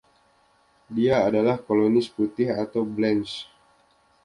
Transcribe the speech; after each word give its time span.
Dia 0.95 1.17
adalah 1.29 1.57
kolonis 1.67 2.07
putih, 2.15 2.47
atau 2.63 2.81
“blancs”. 2.95 3.33